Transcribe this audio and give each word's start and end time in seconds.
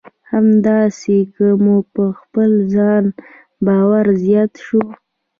همداسې 0.31 1.17
که 1.33 1.45
مو 1.63 1.77
په 1.93 2.05
خپل 2.19 2.51
ځان 2.75 3.05
باور 3.65 4.05
زیات 4.25 4.53
شو. 4.65 4.83